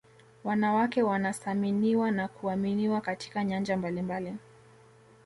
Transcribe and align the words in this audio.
wanawake 0.43 1.03
wanasaminiwa 1.03 2.11
na 2.11 2.27
kuaminiwa 2.27 3.01
katika 3.01 3.43
nyanja 3.43 3.77
mbalimbali 3.77 4.33